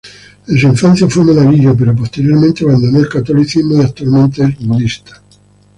[0.47, 5.21] En su infancia fue monaguillo pero posteriormente abandonó el catolicismo y actualmente es budista.